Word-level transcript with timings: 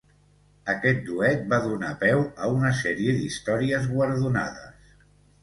Aquest 0.71 1.03
duet 1.09 1.43
va 1.51 1.59
donar 1.65 1.91
peu 2.05 2.23
a 2.47 2.49
una 2.55 2.73
sèrie 2.81 3.15
d'històries 3.19 3.87
guardonades. 3.93 4.91